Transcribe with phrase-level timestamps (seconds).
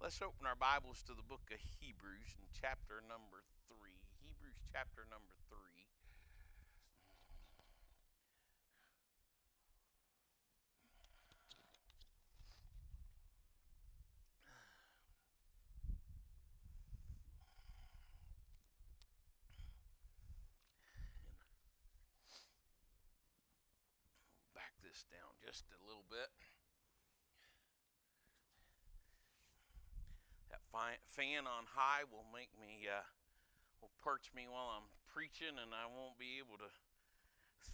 [0.00, 3.76] Let's open our Bibles to the book of Hebrews in chapter number 3.
[4.24, 5.60] Hebrews chapter number 3.
[24.56, 26.32] Back this down just a little bit.
[30.50, 30.59] That fi-
[31.06, 33.02] fan on high will make me, uh,
[33.82, 36.70] will perch me while I'm preaching, and I won't be able to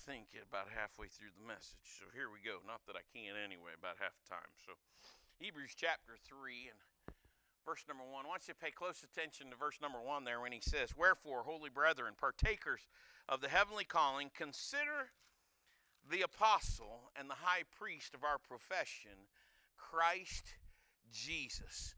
[0.09, 1.98] think about halfway through the message.
[1.98, 2.62] So here we go.
[2.66, 4.52] Not that I can anyway, about half the time.
[4.65, 4.74] So
[5.38, 6.80] Hebrews chapter 3 and
[7.66, 8.24] verse number 1.
[8.24, 10.97] I want you to pay close attention to verse number 1 there when he says,
[10.97, 12.87] Wherefore, holy brethren, partakers
[13.29, 15.13] of the heavenly calling, consider
[16.09, 19.29] the apostle and the high priest of our profession,
[19.77, 20.55] Christ
[21.13, 21.95] Jesus.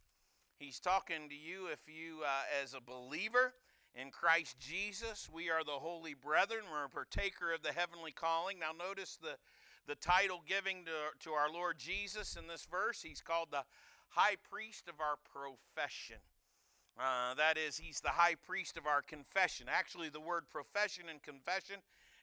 [0.59, 3.55] He's talking to you if you, uh, as a believer
[3.95, 6.65] in Christ Jesus, we are the holy brethren.
[6.69, 8.59] We're a partaker of the heavenly calling.
[8.59, 9.37] Now, notice the,
[9.87, 13.03] the title giving to, to our Lord Jesus in this verse.
[13.03, 13.63] He's called the
[14.09, 16.19] high priest of our profession.
[16.99, 19.69] Uh, that is, he's the high priest of our confession.
[19.71, 21.77] Actually, the word profession and confession,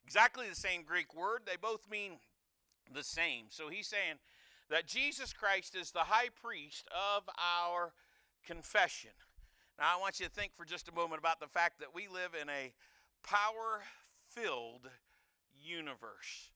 [0.04, 1.44] exactly the same Greek word.
[1.46, 2.20] They both mean
[2.94, 3.46] the same.
[3.48, 4.20] So he's saying
[4.70, 7.24] that Jesus Christ is the high priest of
[7.64, 7.94] our
[8.46, 9.12] confession.
[9.78, 12.08] Now, I want you to think for just a moment about the fact that we
[12.08, 12.74] live in a
[13.24, 13.82] power
[14.30, 14.90] filled
[15.64, 16.52] universe.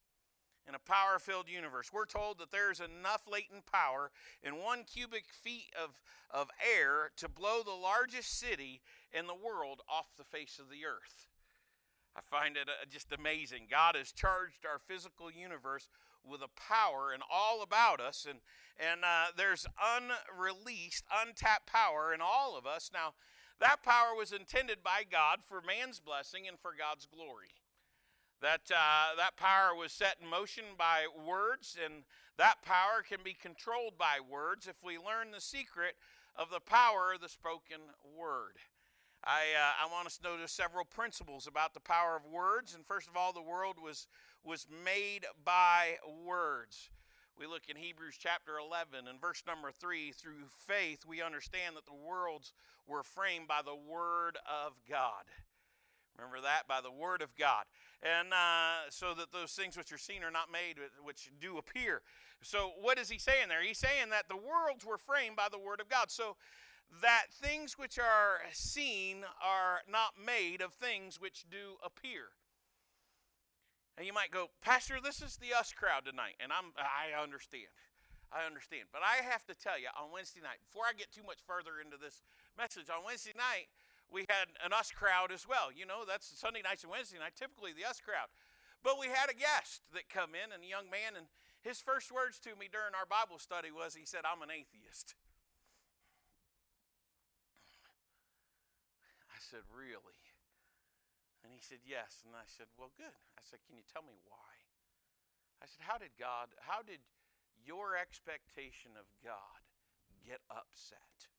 [0.68, 4.12] In a power filled universe, we're told that there's enough latent power
[4.44, 9.82] in one cubic feet of, of air to blow the largest city in the world
[9.90, 11.28] off the face of the earth.
[12.16, 13.68] I find it uh, just amazing.
[13.70, 15.90] God has charged our physical universe
[16.24, 18.40] with a power and all about us, and
[18.80, 22.90] and uh, there's unreleased, untapped power in all of us.
[22.94, 23.14] Now,
[23.60, 27.52] that power was intended by God for man's blessing and for God's glory.
[28.42, 32.06] That uh, that power was set in motion by words, and
[32.38, 35.96] that power can be controlled by words if we learn the secret
[36.38, 37.82] of the power of the spoken
[38.18, 38.56] word.
[39.24, 42.76] I, uh, I want us to notice several principles about the power of words.
[42.76, 44.08] And first of all, the world was,
[44.44, 45.96] was made by
[46.26, 46.90] words.
[47.38, 50.12] We look in Hebrews chapter 11 and verse number 3.
[50.12, 52.54] Through faith, we understand that the worlds
[52.88, 55.24] were framed by the Word of God.
[56.18, 56.68] Remember that?
[56.68, 57.64] By the Word of God.
[58.04, 62.02] And uh, so that those things which are seen are not made, which do appear.
[62.42, 63.64] So, what is he saying there?
[63.64, 66.12] He's saying that the worlds were framed by the Word of God.
[66.12, 66.36] So,
[67.02, 72.30] that things which are seen are not made of things which do appear.
[74.00, 77.68] And you might go, Pastor, this is the us crowd tonight, and I'm I understand.
[78.32, 78.88] I understand.
[78.96, 81.84] But I have to tell you, on Wednesday night, before I get too much further
[81.84, 82.24] into this
[82.56, 83.68] message, on Wednesday night,
[84.08, 85.68] we had an us crowd as well.
[85.68, 88.32] You know, that's Sunday nights and Wednesday night, typically the us crowd.
[88.88, 91.28] But we had a guest that come in, and a young man, and
[91.60, 95.20] his first words to me during our Bible study was, he said, I'm an atheist.
[99.28, 100.29] I said, Really?
[101.44, 102.24] And he said, Yes.
[102.28, 103.16] And I said, Well, good.
[103.38, 104.54] I said, Can you tell me why?
[105.64, 107.00] I said, How did God, how did
[107.64, 109.62] your expectation of God
[110.24, 111.32] get upset?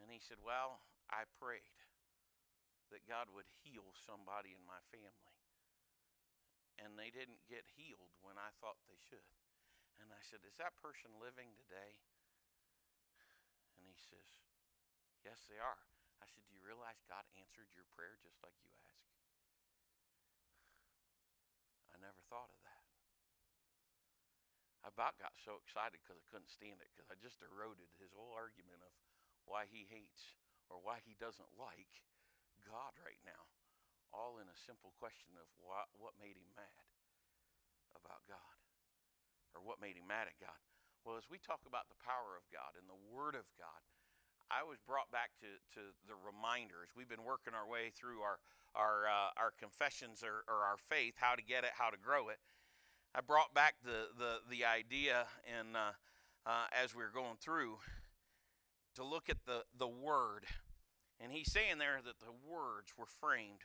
[0.00, 0.80] And he said, Well,
[1.12, 1.76] I prayed
[2.88, 5.36] that God would heal somebody in my family.
[6.80, 9.28] And they didn't get healed when I thought they should.
[10.00, 12.00] And I said, Is that person living today?
[13.76, 14.32] And he says,
[15.20, 15.82] Yes, they are.
[16.22, 19.14] I said, Do you realize God answered your prayer just like you asked?
[21.94, 22.86] I never thought of that.
[24.86, 28.14] I about got so excited because I couldn't stand it because I just eroded his
[28.14, 28.94] whole argument of
[29.44, 30.38] why he hates
[30.70, 31.90] or why he doesn't like
[32.62, 33.42] God right now,
[34.14, 36.86] all in a simple question of what, what made him mad
[37.96, 38.56] about God
[39.56, 40.60] or what made him mad at God.
[41.02, 43.80] Well, as we talk about the power of God and the Word of God,
[44.50, 46.96] I was brought back to, to the reminders.
[46.96, 48.38] We've been working our way through our
[48.74, 52.28] our uh, our confessions or, or, our faith, how to get it, how to grow
[52.28, 52.38] it.
[53.14, 55.92] I brought back the the the idea, and uh,
[56.46, 57.78] uh, as we were going through,
[58.96, 60.44] to look at the the word,
[61.20, 63.64] and he's saying there that the words were framed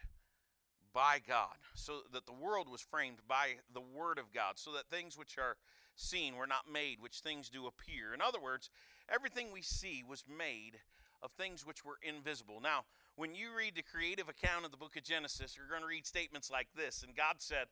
[0.93, 4.89] by God, so that the world was framed by the word of God, so that
[4.89, 5.57] things which are
[5.95, 8.13] seen were not made, which things do appear.
[8.13, 8.69] In other words,
[9.09, 10.79] everything we see was made
[11.21, 12.59] of things which were invisible.
[12.61, 12.83] Now,
[13.15, 16.05] when you read the creative account of the book of Genesis, you're going to read
[16.05, 17.03] statements like this.
[17.03, 17.67] And God said,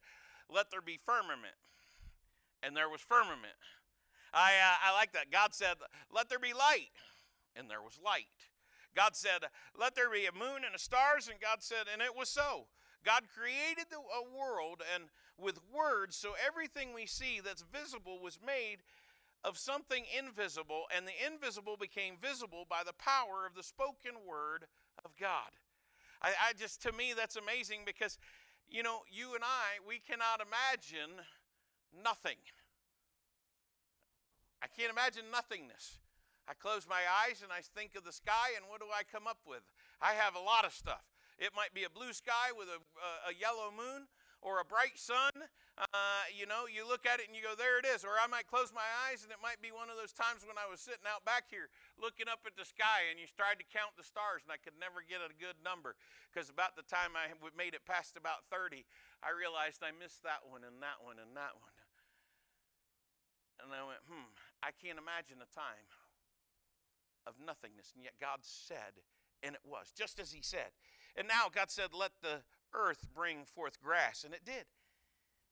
[0.50, 1.57] Let there be firmament.
[2.63, 3.57] And there was firmament.
[4.33, 5.31] I, uh, I like that.
[5.31, 5.75] God said,
[6.13, 6.95] Let there be light,
[7.56, 8.51] and there was light.
[8.95, 9.44] God said,
[9.77, 12.68] Let there be a moon and a stars, and God said, and it was so.
[13.04, 15.06] God created the, a world and
[15.38, 18.77] with words, so everything we see that's visible was made
[19.44, 24.66] of something invisible, and the invisible became visible by the power of the spoken word
[25.04, 25.50] of God.
[26.22, 28.20] I, I just, to me, that's amazing because,
[28.70, 31.18] you know, you and I, we cannot imagine
[31.92, 32.38] nothing.
[34.62, 35.98] I can't imagine nothingness.
[36.48, 39.26] I close my eyes and I think of the sky, and what do I come
[39.26, 39.66] up with?
[40.02, 41.02] I have a lot of stuff.
[41.40, 44.06] It might be a blue sky with a, a, a yellow moon
[44.42, 45.32] or a bright sun.
[45.80, 48.06] Uh, you know, you look at it and you go, there it is.
[48.06, 50.60] Or I might close my eyes and it might be one of those times when
[50.60, 53.66] I was sitting out back here looking up at the sky and you tried to
[53.72, 55.98] count the stars and I could never get a good number
[56.30, 58.86] because about the time I made it past about 30,
[59.26, 61.74] I realized I missed that one and that one and that one.
[63.62, 64.30] And I went, hmm,
[64.66, 65.86] I can't imagine a time
[67.30, 67.94] of nothingness.
[67.94, 69.02] And yet God said,
[69.44, 70.74] and it was, just as He said.
[71.16, 72.42] And now God said, Let the
[72.74, 74.66] earth bring forth grass, and it did.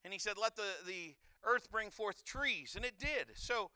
[0.04, 3.28] And He said, Let the, the earth bring forth trees, and it did.
[3.36, 3.72] So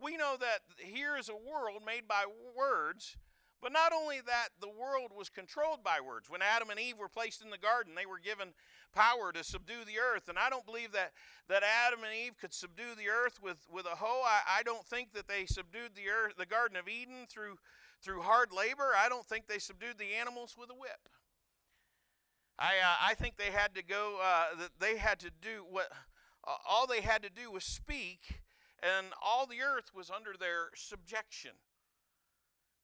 [0.00, 2.24] we know that here is a world made by
[2.56, 3.16] words.
[3.60, 6.30] But not only that, the world was controlled by words.
[6.30, 8.54] When Adam and Eve were placed in the garden, they were given
[8.94, 10.28] power to subdue the earth.
[10.28, 11.12] And I don't believe that,
[11.48, 14.22] that Adam and Eve could subdue the earth with, with a hoe.
[14.24, 17.58] I, I don't think that they subdued the earth, the Garden of Eden through,
[18.00, 18.92] through hard labor.
[18.96, 21.08] I don't think they subdued the animals with a whip.
[22.58, 25.88] I, uh, I think they had to go, uh, they had to do what,
[26.46, 28.40] uh, all they had to do was speak,
[28.82, 31.52] and all the earth was under their subjection.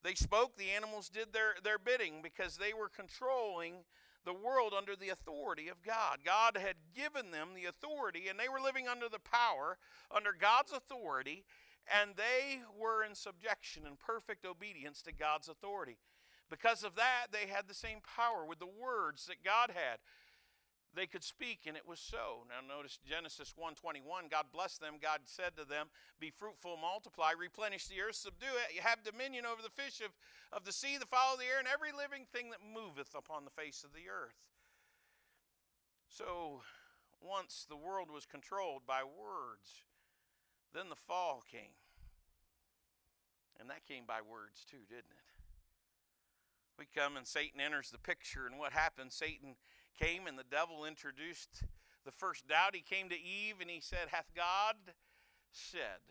[0.04, 3.84] They spoke, the animals did their, their bidding because they were controlling
[4.24, 6.18] the world under the authority of God.
[6.24, 9.78] God had given them the authority, and they were living under the power,
[10.14, 11.44] under God's authority,
[11.92, 15.98] and they were in subjection and perfect obedience to God's authority.
[16.50, 19.98] Because of that, they had the same power with the words that God had.
[20.94, 22.46] They could speak, and it was so.
[22.48, 24.28] Now notice Genesis 1:21.
[24.28, 24.98] God blessed them.
[25.00, 28.74] God said to them, "Be fruitful, multiply, replenish the earth, subdue it.
[28.74, 30.12] You have dominion over the fish of,
[30.52, 33.44] of the sea, the fowl of the air, and every living thing that moveth upon
[33.44, 34.38] the face of the earth."
[36.08, 36.62] So
[37.20, 39.84] once the world was controlled by words,
[40.72, 41.74] then the fall came.
[43.58, 45.33] And that came by words too, didn't it?
[46.78, 49.12] We come and Satan enters the picture, and what happened?
[49.12, 49.54] Satan
[49.98, 51.62] came and the devil introduced
[52.04, 52.74] the first doubt.
[52.74, 54.76] He came to Eve and he said, Hath God
[55.52, 56.02] said?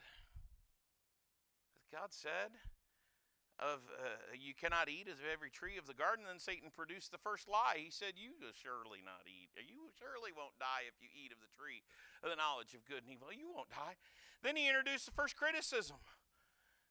[1.75, 2.55] Hath God said?
[3.61, 6.25] Of uh, you cannot eat of every tree of the garden.
[6.25, 7.77] Then Satan produced the first lie.
[7.77, 9.53] He said, "You will surely not eat.
[9.61, 11.85] You surely won't die if you eat of the tree
[12.25, 13.29] of the knowledge of good and evil.
[13.29, 14.01] You won't die."
[14.41, 16.01] Then he introduced the first criticism.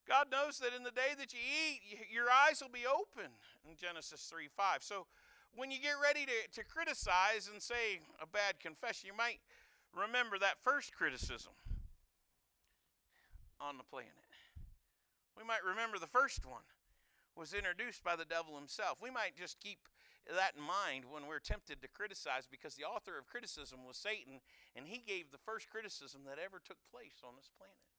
[0.08, 3.31] God knows that in the day that you eat, your eyes will be open
[3.69, 4.82] in Genesis 3 5.
[4.82, 5.06] So
[5.54, 9.38] when you get ready to, to criticize and say a bad confession, you might
[9.94, 11.52] remember that first criticism
[13.60, 14.10] on the planet.
[15.37, 16.66] We might remember the first one
[17.37, 19.00] was introduced by the devil himself.
[19.00, 19.88] We might just keep
[20.28, 24.40] that in mind when we're tempted to criticize because the author of criticism was Satan
[24.76, 27.91] and he gave the first criticism that ever took place on this planet.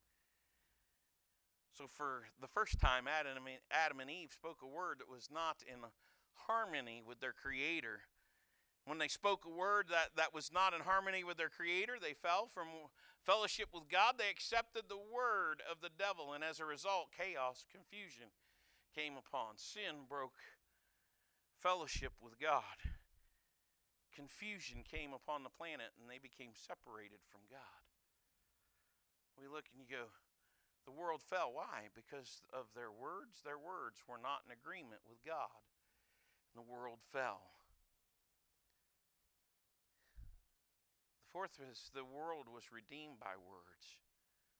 [1.75, 5.79] So, for the first time, Adam and Eve spoke a word that was not in
[6.45, 8.01] harmony with their Creator.
[8.85, 12.13] When they spoke a word that, that was not in harmony with their Creator, they
[12.13, 12.67] fell from
[13.25, 14.15] fellowship with God.
[14.19, 18.29] They accepted the word of the devil, and as a result, chaos, confusion
[18.93, 19.57] came upon.
[19.57, 20.37] Sin broke
[21.57, 22.85] fellowship with God.
[24.13, 27.81] Confusion came upon the planet, and they became separated from God.
[29.39, 30.13] We look and you go,
[30.85, 31.51] the world fell.
[31.53, 31.91] Why?
[31.95, 33.39] Because of their words.
[33.43, 35.63] Their words were not in agreement with God
[36.53, 37.41] and the world fell.
[41.25, 43.97] The fourth is the world was redeemed by words.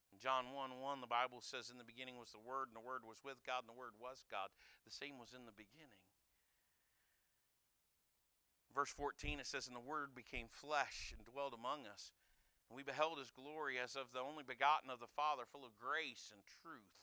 [0.09, 2.85] In John 1 1, the Bible says, In the beginning was the Word, and the
[2.85, 4.49] Word was with God, and the Word was God.
[4.85, 6.01] The same was in the beginning.
[8.73, 12.09] Verse 14, it says, And the Word became flesh and dwelt among us.
[12.73, 15.77] And we beheld his glory as of the only begotten of the Father, full of
[15.77, 16.97] grace and truth.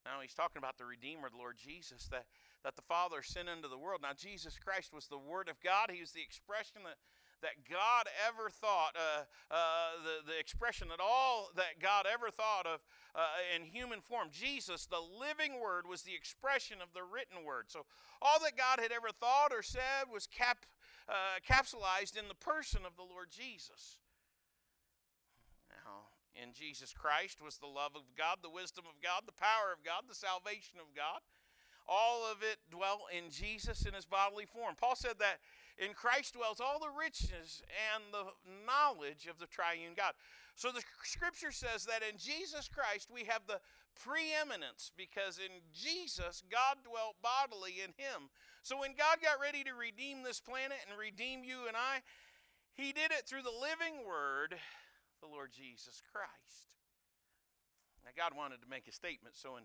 [0.00, 2.24] Now he's talking about the Redeemer, the Lord Jesus, that,
[2.64, 4.00] that the Father sent into the world.
[4.00, 5.92] Now Jesus Christ was the Word of God.
[5.92, 6.96] He was the expression that,
[7.44, 12.64] that God ever thought, uh, uh, the, the expression that all that God ever thought
[12.64, 12.80] of
[13.12, 14.32] uh, in human form.
[14.32, 17.68] Jesus, the living Word, was the expression of the written Word.
[17.68, 17.84] So
[18.24, 20.64] all that God had ever thought or said was cap,
[21.12, 24.00] uh, capsulized in the person of the Lord Jesus
[26.40, 29.84] in Jesus Christ was the love of God, the wisdom of God, the power of
[29.84, 31.20] God, the salvation of God.
[31.88, 34.74] All of it dwelt in Jesus in his bodily form.
[34.78, 35.40] Paul said that
[35.76, 38.30] in Christ dwells all the richness and the
[38.66, 40.12] knowledge of the triune God.
[40.54, 43.60] So the scripture says that in Jesus Christ we have the
[43.98, 48.30] preeminence because in Jesus God dwelt bodily in him.
[48.62, 52.04] So when God got ready to redeem this planet and redeem you and I,
[52.74, 54.54] he did it through the living word,
[55.20, 56.80] the Lord Jesus Christ.
[58.04, 59.64] Now God wanted to make a statement, so in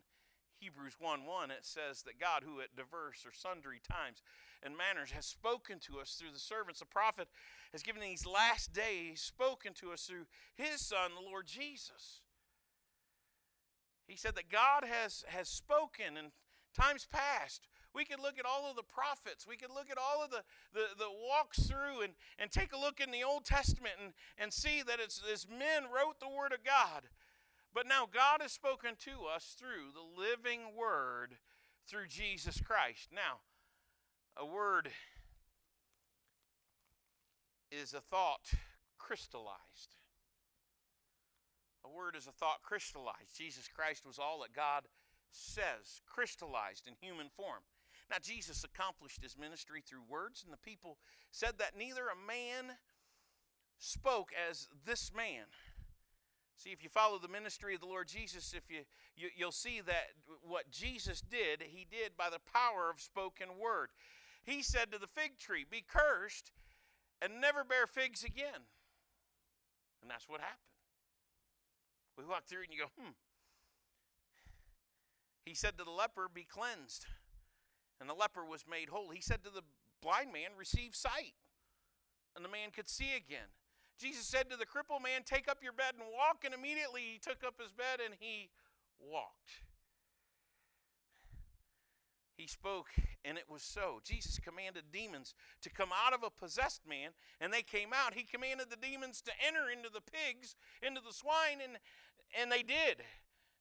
[0.59, 4.21] Hebrews 1 1, it says that God, who at diverse or sundry times
[4.63, 7.27] and manners has spoken to us through the servants, the prophet,
[7.71, 12.21] has given these last days spoken to us through his Son, the Lord Jesus.
[14.07, 16.31] He said that God has, has spoken in
[16.75, 17.67] times past.
[17.95, 19.47] We could look at all of the prophets.
[19.47, 22.77] We could look at all of the, the, the walks through and, and take a
[22.77, 26.51] look in the Old Testament and, and see that it's as men wrote the Word
[26.51, 27.03] of God.
[27.73, 31.37] But now God has spoken to us through the living Word
[31.87, 33.09] through Jesus Christ.
[33.13, 33.39] Now,
[34.37, 34.89] a word
[37.71, 38.51] is a thought
[38.97, 39.95] crystallized.
[41.85, 43.35] A word is a thought crystallized.
[43.37, 44.83] Jesus Christ was all that God
[45.31, 47.61] says, crystallized in human form.
[48.09, 50.97] Now, Jesus accomplished his ministry through words, and the people
[51.31, 52.77] said that neither a man
[53.79, 55.45] spoke as this man.
[56.55, 58.81] See, if you follow the ministry of the Lord Jesus, if you,
[59.17, 63.89] you you'll see that what Jesus did, he did by the power of spoken word.
[64.43, 66.51] He said to the fig tree, "Be cursed
[67.21, 68.69] and never bear figs again."
[70.01, 70.59] And that's what happened.
[72.17, 73.11] We walk through and you go, "Hmm."
[75.43, 77.07] He said to the leper, "Be cleansed."
[77.99, 79.09] And the leper was made whole.
[79.09, 79.63] He said to the
[80.01, 81.35] blind man, "Receive sight."
[82.35, 83.47] And the man could see again.
[83.97, 86.43] Jesus said to the crippled man, Take up your bed and walk.
[86.43, 88.49] And immediately he took up his bed and he
[88.99, 89.63] walked.
[92.35, 92.87] He spoke,
[93.23, 94.01] and it was so.
[94.03, 98.13] Jesus commanded demons to come out of a possessed man, and they came out.
[98.13, 101.77] He commanded the demons to enter into the pigs, into the swine, and,
[102.37, 103.03] and they did.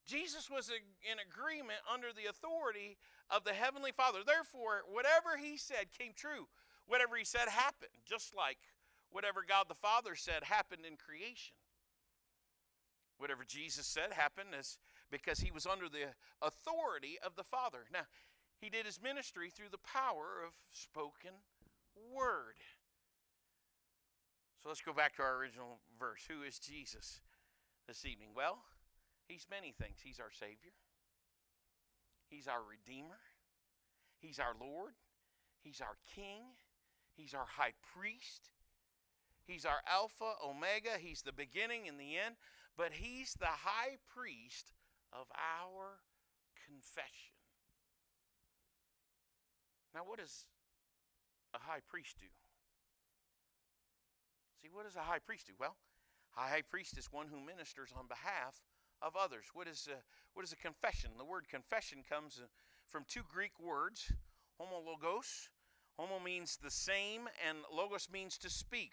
[0.07, 2.99] Jesus was in agreement under the authority
[3.31, 4.21] of the Heavenly Father.
[4.25, 6.49] Therefore, whatever he said came true.
[6.87, 8.59] Whatever he said happened, just like
[9.11, 11.57] whatever God the Father said happened in creation.
[13.17, 14.79] Whatever Jesus said happened is
[15.11, 17.87] because he was under the authority of the Father.
[17.93, 18.05] Now,
[18.61, 21.31] he did his ministry through the power of spoken
[22.13, 22.61] word.
[24.63, 26.25] So let's go back to our original verse.
[26.29, 27.21] Who is Jesus
[27.87, 28.31] this evening?
[28.35, 28.59] Well,
[29.29, 29.99] he's many things.
[30.03, 30.75] He's our Savior,
[32.29, 33.21] he's our Redeemer,
[34.21, 34.95] he's our Lord,
[35.63, 36.43] he's our King,
[37.17, 38.51] he's our High Priest,
[39.47, 40.97] He's our Alpha, Omega.
[40.99, 42.37] He's the beginning and the end.
[42.77, 44.73] But He's the high priest
[45.13, 46.01] of our
[46.67, 47.37] confession.
[49.95, 50.47] Now, what does
[51.55, 52.27] a high priest do?
[54.61, 55.53] See, what does a high priest do?
[55.61, 55.77] Well,
[56.37, 58.59] a high priest is one who ministers on behalf
[59.05, 59.45] of others.
[59.53, 60.01] What is a,
[60.33, 61.11] what is a confession?
[61.19, 62.47] The word confession comes uh,
[62.87, 64.11] from two Greek words,
[64.61, 65.51] homologos.
[65.99, 68.93] Homo means the same, and logos means to speak.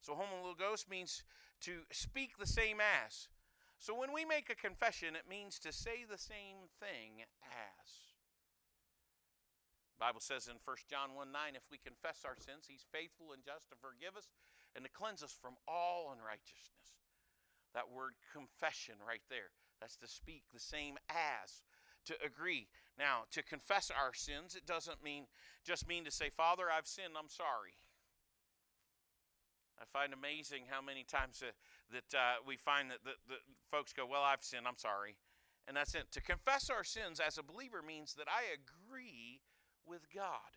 [0.00, 1.24] So homologos means
[1.62, 3.28] to speak the same as.
[3.78, 7.88] So when we make a confession, it means to say the same thing as.
[9.98, 13.34] The Bible says in 1 John 1 9, if we confess our sins, he's faithful
[13.34, 14.30] and just to forgive us
[14.74, 16.97] and to cleanse us from all unrighteousness.
[17.74, 21.62] That word confession right there, that's to speak the same as,
[22.06, 22.68] to agree.
[22.98, 25.26] Now, to confess our sins, it doesn't mean
[25.64, 27.76] just mean to say, Father, I've sinned, I'm sorry.
[29.80, 31.52] I find amazing how many times uh,
[31.92, 33.38] that uh, we find that, the, that
[33.70, 35.16] folks go, Well, I've sinned, I'm sorry.
[35.68, 36.10] And that's it.
[36.12, 39.40] To confess our sins as a believer means that I agree
[39.86, 40.56] with God.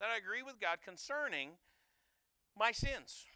[0.00, 1.50] That I agree with God concerning
[2.56, 3.26] my sins.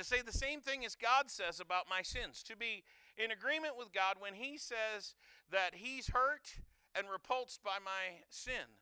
[0.00, 2.42] To say the same thing as God says about my sins.
[2.44, 2.84] To be
[3.18, 5.14] in agreement with God when He says
[5.52, 6.56] that He's hurt
[6.96, 8.80] and repulsed by my sin.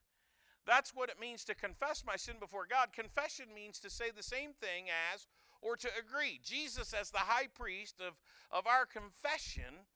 [0.64, 2.92] That's what it means to confess my sin before God.
[2.92, 5.26] Confession means to say the same thing as
[5.60, 6.38] or to agree.
[6.40, 8.14] Jesus, as the high priest of,
[8.52, 9.88] of our confession,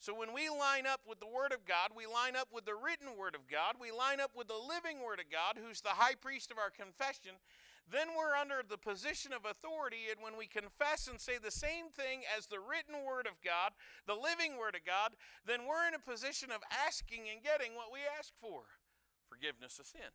[0.00, 2.74] so when we line up with the Word of God, we line up with the
[2.74, 6.00] written Word of God, we line up with the living Word of God, who's the
[6.00, 7.36] high priest of our confession,
[7.88, 10.10] then we're under the position of authority.
[10.10, 13.72] And when we confess and say the same thing as the written Word of God,
[14.06, 15.14] the living Word of God,
[15.46, 18.62] then we're in a position of asking and getting what we ask for
[19.28, 20.14] forgiveness of sin.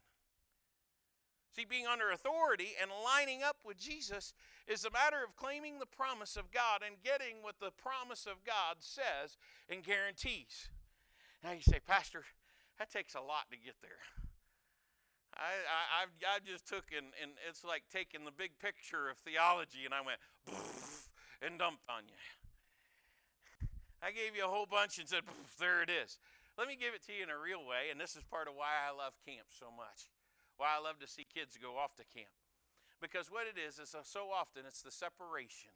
[1.56, 4.34] See, being under authority and lining up with Jesus
[4.68, 8.44] is a matter of claiming the promise of God and getting what the promise of
[8.46, 9.38] God says
[9.70, 10.68] and guarantees.
[11.44, 12.26] Now you say, Pastor,
[12.78, 14.25] that takes a lot to get there.
[15.36, 19.84] I, I, I just took and, and it's like taking the big picture of theology
[19.84, 20.20] and I went
[21.44, 22.20] and dumped on you.
[24.00, 25.28] I gave you a whole bunch and said,
[25.60, 26.20] there it is.
[26.56, 28.56] Let me give it to you in a real way, and this is part of
[28.56, 30.08] why I love camp so much,
[30.56, 32.32] why I love to see kids go off to camp.
[33.04, 35.76] Because what it is, is so often it's the separation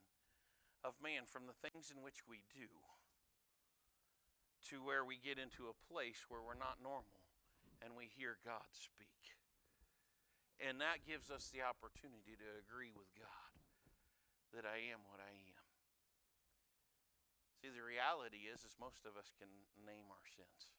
[0.88, 2.72] of man from the things in which we do
[4.72, 7.28] to where we get into a place where we're not normal
[7.84, 9.38] and we hear God speak.
[10.60, 13.54] And that gives us the opportunity to agree with God
[14.51, 15.66] that I am what I am.
[17.63, 19.51] See, the reality is, is most of us can
[19.84, 20.72] name our sins.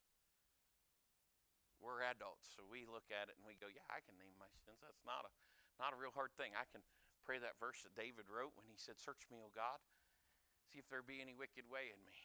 [1.80, 4.52] We're adults, so we look at it and we go, "Yeah, I can name my
[4.64, 4.80] sins.
[4.84, 5.32] That's not a
[5.80, 6.52] not a real hard thing.
[6.52, 6.84] I can
[7.24, 9.80] pray that verse that David wrote when he said, "Search me, O God,
[10.68, 12.16] see if there be any wicked way in me."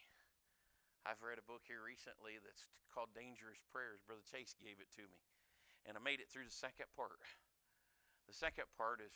[1.06, 4.02] I've read a book here recently that's called Dangerous Prayers.
[4.04, 5.24] Brother Chase gave it to me,
[5.86, 7.20] and I made it through the second part.
[8.26, 9.14] The second part is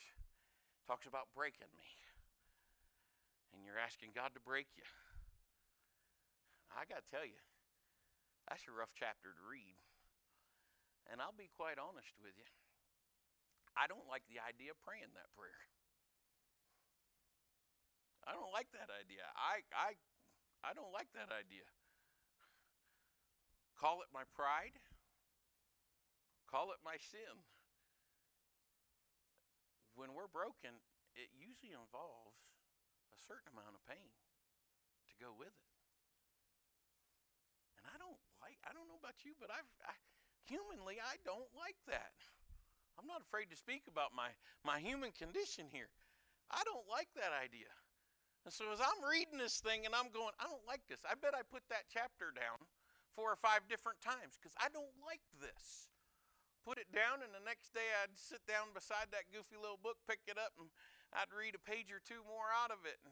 [0.86, 1.90] talks about breaking me.
[3.54, 4.86] And you're asking God to break you.
[6.70, 7.42] I got to tell you,
[8.46, 9.78] that's a rough chapter to read.
[11.10, 12.50] And I'll be quite honest with you.
[13.74, 15.62] I don't like the idea of praying that prayer.
[18.30, 19.26] I don't like that idea.
[19.34, 19.98] I I
[20.62, 21.66] I don't like that idea.
[23.74, 24.78] Call it my pride.
[26.46, 27.42] Call it my sin
[30.00, 30.80] when we're broken,
[31.12, 32.40] it usually involves
[33.12, 34.08] a certain amount of pain
[35.12, 35.68] to go with it.
[37.84, 39.92] And I don't like, I don't know about you, but I've, I,
[40.48, 42.16] humanly, I don't like that.
[42.96, 44.32] I'm not afraid to speak about my,
[44.64, 45.92] my human condition here.
[46.48, 47.72] I don't like that idea.
[48.48, 51.04] And so as I'm reading this thing and I'm going, I don't like this.
[51.04, 52.64] I bet I put that chapter down
[53.12, 55.89] four or five different times because I don't like this
[56.70, 59.98] put it down, and the next day I'd sit down beside that goofy little book,
[60.06, 60.70] pick it up, and
[61.10, 63.02] I'd read a page or two more out of it.
[63.02, 63.10] And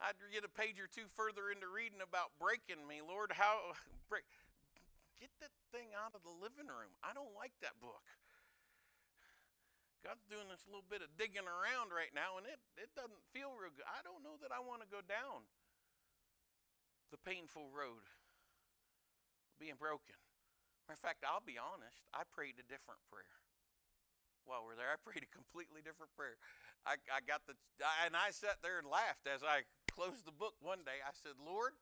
[0.00, 3.04] I'd get a page or two further into reading about breaking me.
[3.04, 3.76] Lord, how
[4.08, 4.24] break
[5.20, 6.96] get that thing out of the living room.
[7.04, 8.08] I don't like that book.
[10.00, 13.52] God's doing this little bit of digging around right now, and it, it doesn't feel
[13.52, 13.84] real good.
[13.84, 15.44] I don't know that I want to go down
[17.12, 18.08] the painful road
[19.44, 20.16] of being broken.
[20.88, 23.36] Of fact, I'll be honest, I prayed a different prayer.
[24.48, 26.40] While we're there, I prayed a completely different prayer.
[26.88, 27.52] I, I got the,
[28.08, 31.04] and I sat there and laughed as I closed the book one day.
[31.04, 31.76] I said, Lord,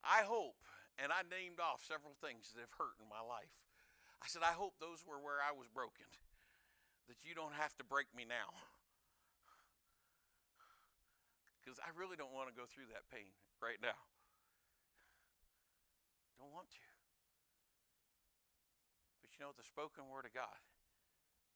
[0.00, 0.56] I hope,
[0.96, 3.52] and I named off several things that have hurt in my life.
[4.24, 6.08] I said, I hope those were where I was broken,
[7.12, 8.56] that you don't have to break me now.
[11.60, 14.00] Because I really don't want to go through that pain right now.
[16.40, 16.80] Don't want to
[19.36, 20.56] you know, the spoken word of God.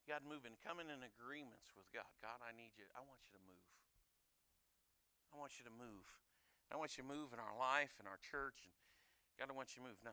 [0.05, 2.09] Got to coming in agreements with God.
[2.21, 2.85] God, I need you.
[2.93, 3.69] I want you to move.
[5.33, 6.05] I want you to move.
[6.69, 8.75] I want you to move in our life, in our church, and
[9.41, 9.97] God, I want you to move.
[10.05, 10.13] Now,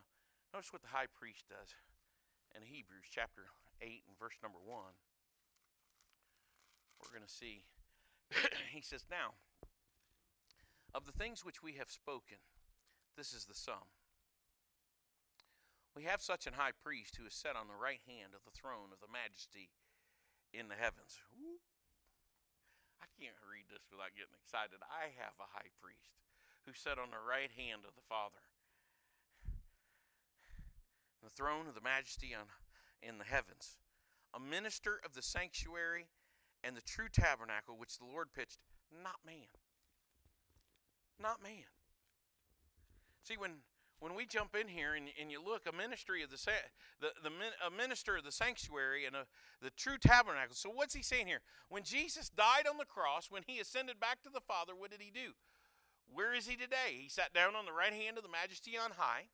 [0.54, 1.76] notice what the high priest does
[2.56, 3.52] in Hebrews chapter
[3.84, 4.80] 8 and verse number 1.
[7.02, 7.68] We're going to see.
[8.74, 9.36] he says, Now,
[10.94, 12.38] of the things which we have spoken,
[13.16, 13.97] this is the sum.
[15.96, 18.54] We have such an high priest who is set on the right hand of the
[18.54, 19.70] throne of the majesty
[20.54, 21.18] in the heavens.
[23.02, 24.78] I can't read this without getting excited.
[24.86, 26.14] I have a high priest
[26.66, 28.46] who sat on the right hand of the Father.
[31.22, 32.46] The throne of the majesty on,
[33.02, 33.78] in the heavens.
[34.34, 36.06] A minister of the sanctuary
[36.62, 38.60] and the true tabernacle which the Lord pitched,
[38.92, 39.50] not man.
[41.20, 41.66] Not man.
[43.22, 43.66] See, when
[44.00, 46.38] when we jump in here and, and you look, a ministry of the,
[47.00, 47.30] the, the
[47.66, 49.26] a minister of the sanctuary and a,
[49.62, 50.54] the true tabernacle.
[50.54, 51.40] So what's he saying here?
[51.68, 55.00] When Jesus died on the cross, when he ascended back to the Father, what did
[55.00, 55.32] he do?
[56.12, 56.96] Where is he today?
[57.00, 59.26] He sat down on the right hand of the majesty on high.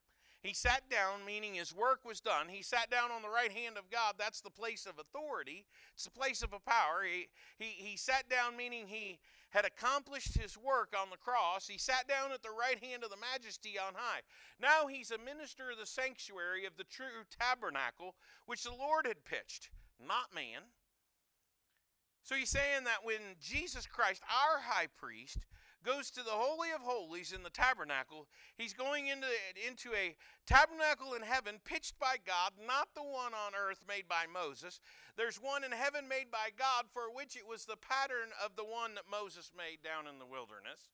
[0.43, 2.49] He sat down, meaning his work was done.
[2.49, 4.17] He sat down on the right hand of God.
[4.19, 5.65] That's the place of authority.
[5.95, 7.01] It's the place of a power.
[7.03, 9.19] He, he, he sat down, meaning he
[9.55, 11.69] had accomplished his work on the cross.
[11.69, 14.21] He sat down at the right hand of the majesty on high.
[14.61, 19.25] Now he's a minister of the sanctuary of the true tabernacle, which the Lord had
[19.25, 19.71] pitched,
[20.05, 20.75] not man.
[22.25, 25.39] So he's saying that when Jesus Christ, our high priest,
[25.85, 28.27] goes to the Holy of Holies in the tabernacle.
[28.57, 29.29] He's going into,
[29.69, 30.17] into a
[30.47, 34.81] tabernacle in heaven pitched by God, not the one on earth made by Moses.
[35.17, 38.65] There's one in heaven made by God, for which it was the pattern of the
[38.65, 40.89] one that Moses made down in the wilderness.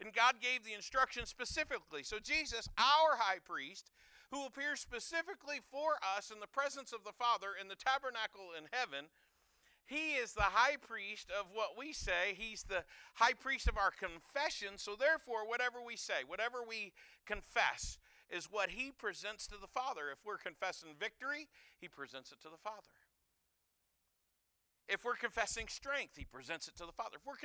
[0.00, 2.02] And God gave the instruction specifically.
[2.02, 3.92] So, Jesus, our high priest,
[4.32, 8.64] who appears specifically for us in the presence of the Father in the tabernacle in
[8.72, 9.12] heaven,
[9.86, 12.34] he is the high priest of what we say.
[12.34, 14.76] He's the high priest of our confession.
[14.76, 16.92] So, therefore, whatever we say, whatever we
[17.26, 17.98] confess,
[18.30, 20.08] is what he presents to the Father.
[20.10, 22.96] If we're confessing victory, he presents it to the Father.
[24.88, 27.16] If we're confessing strength, he presents it to the Father.
[27.16, 27.36] If we're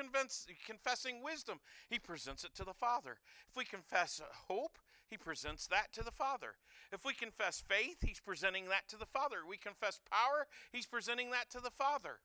[0.65, 3.17] confessing wisdom, he presents it to the Father.
[3.49, 6.55] If we confess uh, hope, he presents that to the Father.
[6.91, 9.37] If we confess faith, he's presenting that to the Father.
[9.47, 12.19] We confess power, he's presenting that to the Father.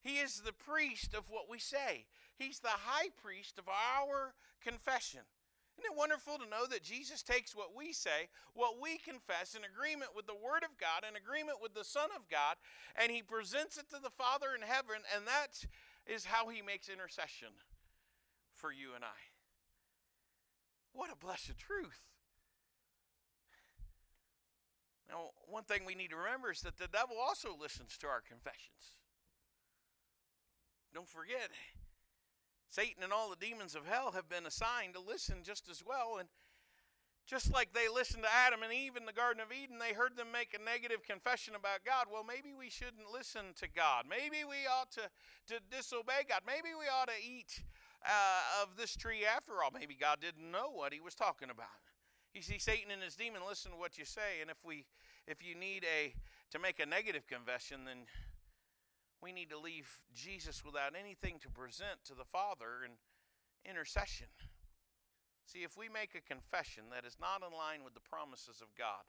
[0.00, 2.06] He is the priest of what we say,
[2.38, 5.20] he's the high priest of our confession.
[5.78, 9.60] Isn't it wonderful to know that Jesus takes what we say, what we confess, in
[9.60, 12.56] agreement with the Word of God, in agreement with the Son of God,
[12.96, 15.66] and He presents it to the Father in heaven, and that
[16.06, 17.52] is how He makes intercession
[18.54, 19.35] for you and I.
[20.96, 22.00] What a blessed truth.
[25.08, 28.22] Now, one thing we need to remember is that the devil also listens to our
[28.26, 28.96] confessions.
[30.94, 31.50] Don't forget,
[32.70, 36.16] Satan and all the demons of hell have been assigned to listen just as well.
[36.18, 36.28] And
[37.26, 40.16] just like they listened to Adam and Eve in the Garden of Eden, they heard
[40.16, 42.06] them make a negative confession about God.
[42.10, 44.06] Well, maybe we shouldn't listen to God.
[44.08, 45.10] Maybe we ought to,
[45.52, 46.40] to disobey God.
[46.46, 47.60] Maybe we ought to eat
[48.06, 49.70] uh, of this tree after all.
[49.72, 51.82] Maybe God didn't know what he was talking about.
[52.32, 54.84] You see, Satan and his demon listen to what you say, and if we
[55.26, 56.14] if you need a
[56.52, 58.06] to make a negative confession, then
[59.22, 62.92] we need to leave Jesus without anything to present to the Father in
[63.64, 64.28] intercession.
[65.46, 68.74] See, if we make a confession that is not in line with the promises of
[68.76, 69.06] God,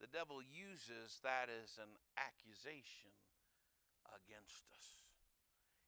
[0.00, 3.12] the devil uses that as an accusation
[4.10, 5.04] against us.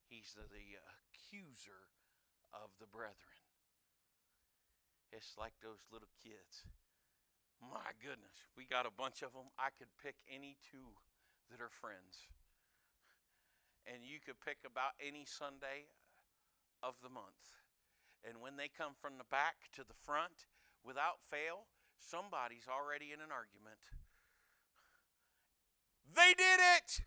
[0.06, 0.78] He's the, the
[1.10, 1.90] accuser
[2.52, 3.40] of the brethren.
[5.12, 6.66] It's like those little kids.
[7.62, 9.48] My goodness, we got a bunch of them.
[9.56, 10.92] I could pick any two
[11.48, 12.28] that are friends
[13.86, 15.86] and you could pick about any Sunday
[16.82, 17.62] of the month.
[18.26, 20.50] And when they come from the back to the front,
[20.82, 21.70] without fail,
[22.02, 23.78] somebody's already in an argument.
[26.02, 27.06] They did it!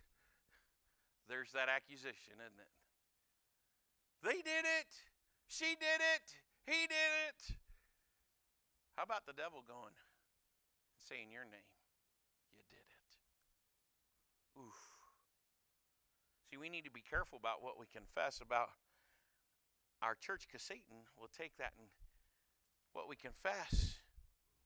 [1.27, 2.75] There's that accusation, isn't it?
[4.23, 4.91] They did it.
[5.49, 6.25] She did it.
[6.69, 7.57] He did it.
[8.93, 10.09] How about the devil going and
[11.01, 11.73] saying your name?
[12.53, 13.09] You did it.
[14.61, 14.77] Oof.
[16.45, 18.69] See, we need to be careful about what we confess about
[20.05, 21.89] our church because Satan will take that and
[22.93, 23.97] what we confess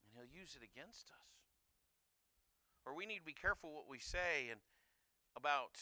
[0.03, 1.31] and he'll use it against us.
[2.85, 4.59] Or we need to be careful what we say and
[5.37, 5.79] about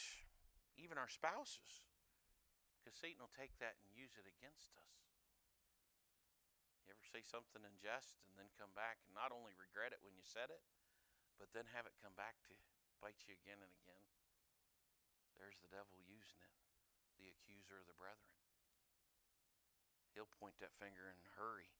[0.78, 1.90] even our spouses
[2.82, 4.90] because Satan will take that and use it against us.
[6.82, 10.02] You ever say something in jest and then come back and not only regret it
[10.02, 10.66] when you said it,
[11.38, 12.58] but then have it come back to
[12.98, 14.02] bite you again and again?
[15.38, 16.54] There's the devil using it,
[17.22, 18.34] the accuser of the brethren.
[20.18, 21.70] He'll point that finger and hurry.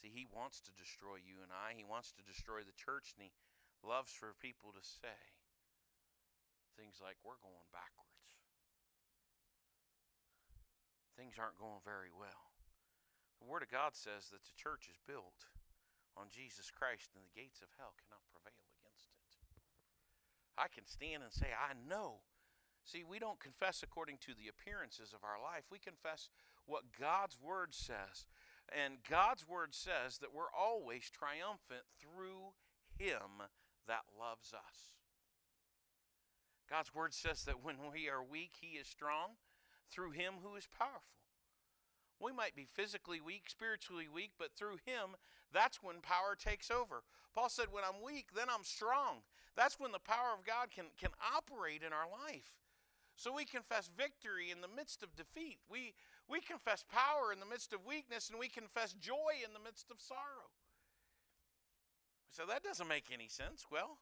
[0.00, 1.78] See, he wants to destroy you and I.
[1.78, 3.30] He wants to destroy the church, and he
[3.86, 5.41] loves for people to say
[6.92, 8.36] things like, We're going backwards.
[11.16, 12.52] Things aren't going very well.
[13.40, 15.48] The Word of God says that the church is built
[16.12, 19.32] on Jesus Christ, and the gates of hell cannot prevail against it.
[20.60, 22.28] I can stand and say, I know.
[22.84, 25.72] See, we don't confess according to the appearances of our life.
[25.72, 26.28] We confess
[26.68, 28.28] what God's Word says.
[28.68, 32.52] And God's Word says that we're always triumphant through
[32.96, 33.48] Him
[33.88, 34.92] that loves us.
[36.68, 39.36] God's Word says that when we are weak, He is strong
[39.90, 41.20] through Him who is powerful.
[42.20, 45.16] We might be physically weak, spiritually weak, but through Him,
[45.52, 47.02] that's when power takes over.
[47.34, 49.22] Paul said, When I'm weak, then I'm strong.
[49.56, 52.54] That's when the power of God can, can operate in our life.
[53.16, 55.58] So we confess victory in the midst of defeat.
[55.70, 55.92] We,
[56.28, 59.90] we confess power in the midst of weakness, and we confess joy in the midst
[59.90, 60.48] of sorrow.
[62.30, 63.66] So that doesn't make any sense.
[63.70, 63.98] Well,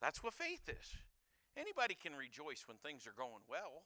[0.00, 0.96] that's what faith is.
[1.56, 3.84] Anybody can rejoice when things are going well.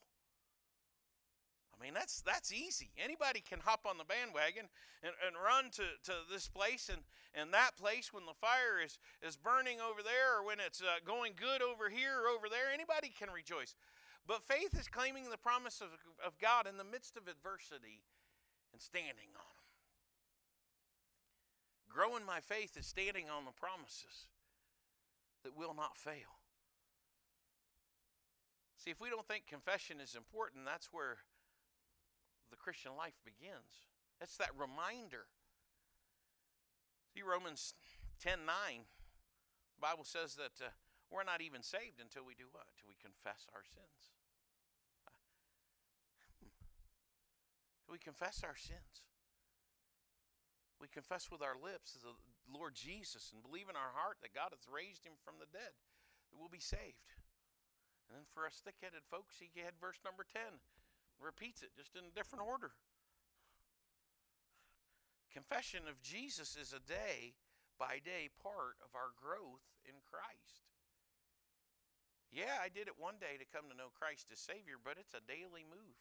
[1.73, 2.91] I mean, that's that's easy.
[2.97, 4.69] Anybody can hop on the bandwagon
[5.01, 7.01] and, and run to, to this place and,
[7.33, 11.01] and that place when the fire is, is burning over there or when it's uh,
[11.03, 12.71] going good over here or over there.
[12.71, 13.75] Anybody can rejoice.
[14.27, 15.89] But faith is claiming the promise of,
[16.25, 18.05] of God in the midst of adversity
[18.71, 19.67] and standing on them.
[21.89, 24.31] Growing my faith is standing on the promises
[25.43, 26.42] that will not fail.
[28.83, 31.23] See, if we don't think confession is important, that's where
[32.51, 33.87] the Christian life begins.
[34.19, 35.31] That's that reminder.
[37.15, 37.79] See, Romans
[38.19, 40.75] 10 9, the Bible says that uh,
[41.07, 42.67] we're not even saved until we do what?
[42.75, 44.11] Until we confess our sins.
[47.87, 49.05] we confess our sins.
[50.81, 52.17] We confess with our lips the
[52.51, 55.71] Lord Jesus and believe in our heart that God has raised him from the dead,
[55.71, 56.99] that we'll be saved.
[58.07, 60.41] And then for us thick headed folks, he had verse number 10,
[61.19, 62.75] repeats it just in a different order.
[65.33, 67.33] Confession of Jesus is a day
[67.81, 70.69] by day part of our growth in Christ.
[72.29, 75.17] Yeah, I did it one day to come to know Christ as Savior, but it's
[75.17, 75.97] a daily move.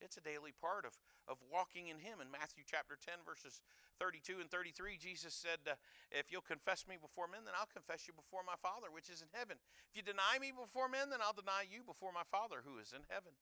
[0.00, 0.96] It's a daily part of,
[1.28, 2.24] of walking in Him.
[2.24, 3.60] In Matthew chapter 10, verses
[4.00, 5.76] 32 and 33, Jesus said, uh,
[6.10, 9.20] If you'll confess me before men, then I'll confess you before my Father which is
[9.20, 9.60] in heaven.
[9.92, 12.96] If you deny me before men, then I'll deny you before my Father who is
[12.96, 13.36] in heaven.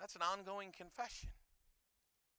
[0.00, 1.30] That's an ongoing confession.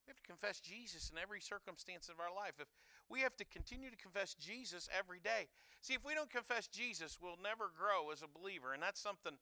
[0.04, 2.60] We have to confess Jesus in every circumstance of our life.
[2.60, 2.68] If
[3.08, 5.48] we have to continue to confess Jesus every day.
[5.80, 9.36] See, if we don't confess Jesus, we'll never grow as a believer, and that's something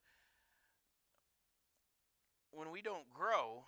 [2.53, 3.65] when we don't grow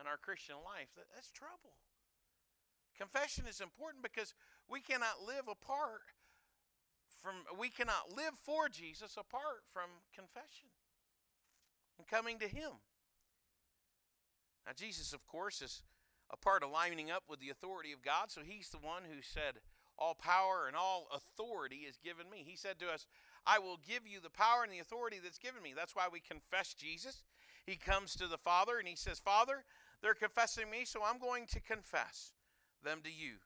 [0.00, 1.78] in our Christian life, that, that's trouble.
[2.96, 4.34] Confession is important because
[4.68, 6.02] we cannot live apart
[7.22, 10.70] from, we cannot live for Jesus apart from confession
[11.98, 12.72] and coming to Him.
[14.66, 15.82] Now, Jesus, of course, is
[16.30, 19.22] a part of lining up with the authority of God, so He's the one who
[19.22, 19.62] said,
[19.98, 22.44] All power and all authority is given me.
[22.44, 23.06] He said to us,
[23.46, 25.72] I will give you the power and the authority that's given me.
[25.74, 27.22] That's why we confess Jesus
[27.68, 29.62] he comes to the Father and he says, Father,
[30.00, 32.32] they're confessing me, so I'm going to confess
[32.82, 33.44] them to you.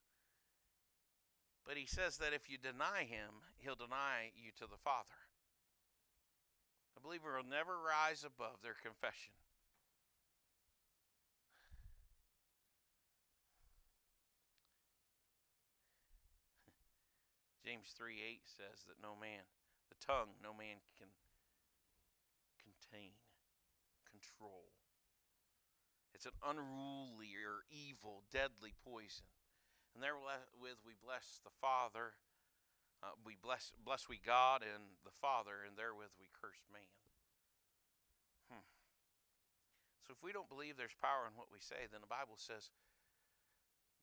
[1.66, 5.18] But he says that if you deny him, he'll deny you to the Father.
[6.96, 9.34] A believer will never rise above their confession.
[17.66, 19.42] James 3 8 says that no man,
[19.88, 21.10] the tongue, no man can
[22.62, 23.10] contain
[24.22, 24.70] control.
[26.14, 29.26] It's an unruly or evil, deadly poison.
[29.92, 32.14] And therewith we bless the Father,
[33.02, 36.94] uh, we bless, bless we God and the Father, and therewith we curse man.
[38.48, 38.66] Hmm.
[40.06, 42.70] So if we don't believe there's power in what we say, then the Bible says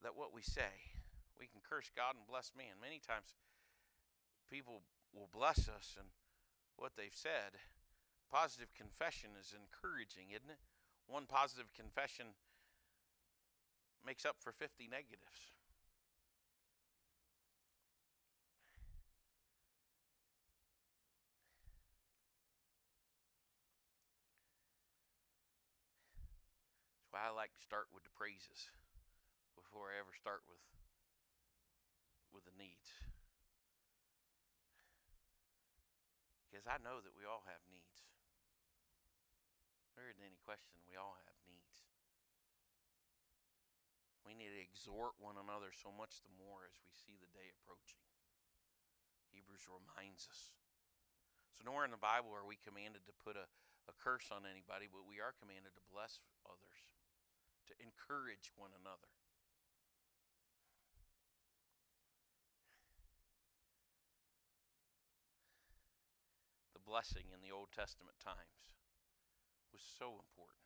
[0.04, 0.92] that what we say,
[1.40, 2.84] we can curse God and bless man.
[2.84, 3.34] Many times
[4.52, 4.84] people
[5.16, 6.12] will bless us and
[6.76, 7.58] what they've said,
[8.30, 10.62] Positive confession is encouraging, isn't it?
[11.10, 12.38] One positive confession
[14.06, 15.50] makes up for 50 negatives.
[27.02, 28.70] That's why I like to start with the praises
[29.58, 30.62] before I ever start with
[32.30, 32.94] with the needs.
[36.46, 37.89] Because I know that we all have needs.
[40.00, 41.84] There isn't any question we all have needs.
[44.24, 47.52] We need to exhort one another so much the more as we see the day
[47.52, 48.00] approaching.
[49.36, 50.56] Hebrews reminds us.
[51.52, 53.44] So, nowhere in the Bible are we commanded to put a,
[53.92, 56.80] a curse on anybody, but we are commanded to bless others,
[57.68, 59.12] to encourage one another.
[66.72, 68.79] The blessing in the Old Testament times
[69.72, 70.60] was so important.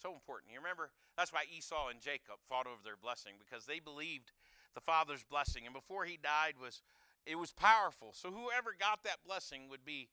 [0.00, 0.52] So important.
[0.52, 4.30] You remember, that's why Esau and Jacob fought over their blessing because they believed
[4.74, 5.66] the father's blessing.
[5.66, 6.82] And before he died was
[7.26, 8.12] it was powerful.
[8.14, 10.08] So whoever got that blessing would be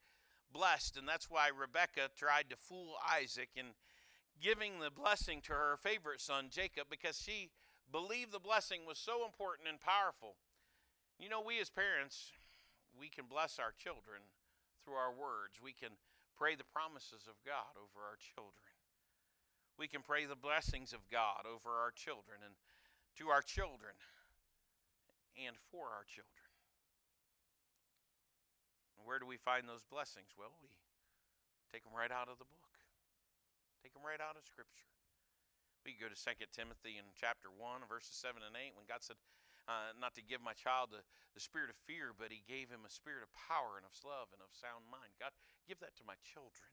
[0.52, 0.98] blessed.
[0.98, 3.78] And that's why Rebecca tried to fool Isaac in
[4.42, 7.52] giving the blessing to her favorite son, Jacob, because she
[7.92, 10.36] believed the blessing was so important and powerful.
[11.20, 12.32] You know, we as parents,
[13.00, 14.20] we can bless our children
[14.84, 15.62] through our words.
[15.64, 15.96] We can
[16.36, 18.76] pray the promises of God over our children.
[19.80, 22.56] We can pray the blessings of God over our children and
[23.20, 23.96] to our children
[25.36, 26.48] and for our children.
[28.96, 30.32] And where do we find those blessings?
[30.36, 30.72] Well, we
[31.72, 32.72] take them right out of the book.
[33.84, 34.88] Take them right out of Scripture.
[35.84, 39.20] We go to 2 Timothy in chapter 1, verses 7 and 8, when God said,
[39.66, 41.02] uh, not to give my child the,
[41.34, 44.30] the spirit of fear, but He gave him a spirit of power and of love
[44.32, 45.14] and of sound mind.
[45.18, 45.34] God,
[45.66, 46.70] give that to my children.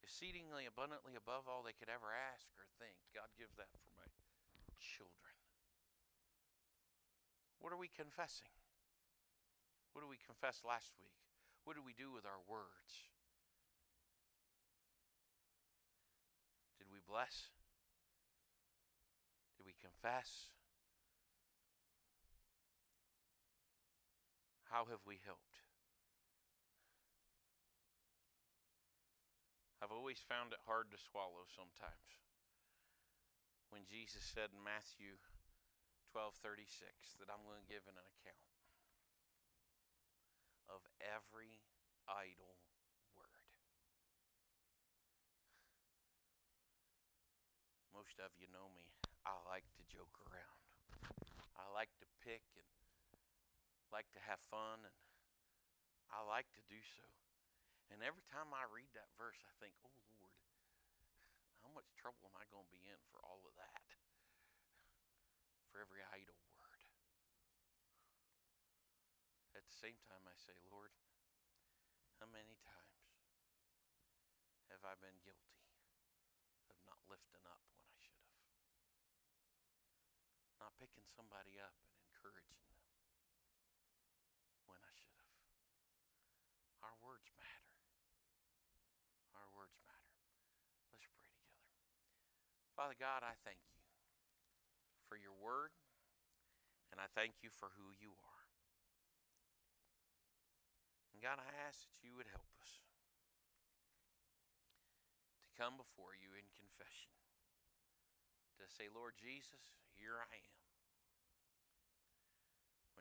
[0.00, 2.96] Exceedingly abundantly above all they could ever ask or think.
[3.12, 4.08] God, give that for my
[4.80, 5.36] children.
[7.60, 8.48] What are we confessing?
[9.92, 11.16] What did we confess last week?
[11.64, 13.10] What do we do with our words?
[16.78, 17.54] Did we bless?
[19.56, 20.50] Did we confess?
[24.66, 25.62] How have we helped?
[29.80, 32.18] I've always found it hard to swallow sometimes.
[33.70, 35.22] When Jesus said in Matthew
[36.10, 38.50] 12:36 that I'm going to give an account
[40.66, 41.62] of every
[42.08, 42.58] idle
[43.14, 43.46] word.
[48.06, 48.86] Most of you know me.
[49.26, 50.62] I like to joke around.
[51.58, 52.70] I like to pick and
[53.90, 54.94] like to have fun and
[56.14, 57.02] I like to do so.
[57.90, 59.90] And every time I read that verse, I think, oh
[60.22, 60.38] Lord,
[61.66, 63.82] how much trouble am I going to be in for all of that?
[65.74, 66.86] For every idle word.
[69.58, 70.94] At the same time, I say, Lord,
[72.22, 73.02] how many times
[74.70, 75.58] have I been guilty
[76.70, 78.50] of not lifting up when I should have?
[80.58, 82.84] Not picking somebody up and encouraging them
[84.68, 85.40] when I should have.
[86.84, 87.72] Our words matter.
[89.36, 90.12] Our words matter.
[90.92, 91.48] Let's pray together.
[92.76, 93.80] Father God, I thank you
[95.08, 95.72] for your word,
[96.92, 98.46] and I thank you for who you are.
[101.16, 102.84] And God, I ask that you would help us
[105.40, 107.16] to come before you in confession,
[108.60, 109.64] to say, Lord Jesus,
[109.96, 110.65] here I am.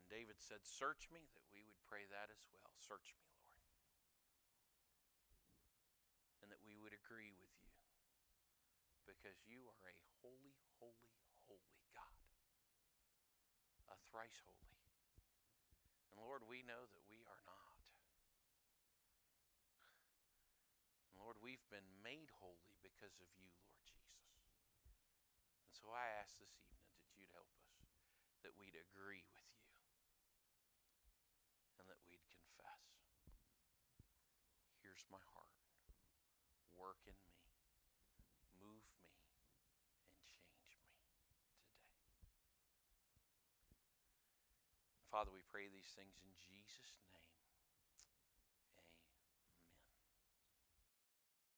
[0.06, 2.70] When David said, Search me, that we would pray that as well.
[2.78, 3.58] Search me, Lord.
[6.46, 7.74] And that we would agree with you
[9.10, 11.18] because you are a holy, holy,
[11.50, 12.22] holy God,
[13.90, 14.78] a thrice holy.
[16.14, 17.82] And Lord, we know that we are not.
[21.18, 24.30] Lord, we've been made holy because of you, Lord Jesus.
[25.66, 27.82] And so I ask this evening that you'd help us,
[28.46, 29.66] that we'd agree with you,
[31.82, 32.86] and that we'd confess.
[34.96, 35.52] Here's my heart.
[36.80, 37.36] Work in me,
[38.64, 39.12] move me,
[40.48, 41.52] and change me today.
[45.12, 47.35] Father, we pray these things in Jesus' name.